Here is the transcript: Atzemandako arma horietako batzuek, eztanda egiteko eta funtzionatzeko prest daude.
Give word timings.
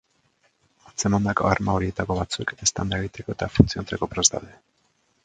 Atzemandako 0.91 1.45
arma 1.49 1.75
horietako 1.79 2.17
batzuek, 2.21 2.53
eztanda 2.69 2.99
egiteko 3.03 3.37
eta 3.37 3.51
funtzionatzeko 3.59 4.11
prest 4.15 4.39
daude. 4.39 4.57